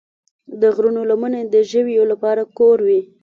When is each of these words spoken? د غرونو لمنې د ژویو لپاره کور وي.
د 0.61 0.63
غرونو 0.75 1.01
لمنې 1.11 1.41
د 1.53 1.55
ژویو 1.69 2.03
لپاره 2.11 2.41
کور 2.57 2.77
وي. 2.87 3.01